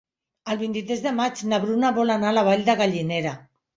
El 0.53 0.57
vint-i-tres 0.61 1.03
de 1.03 1.11
maig 1.19 1.43
na 1.53 1.59
Bruna 1.67 1.91
vol 1.99 2.15
anar 2.15 2.33
a 2.33 2.37
la 2.39 2.45
Vall 2.49 2.67
de 2.71 2.77
Gallinera. 2.81 3.37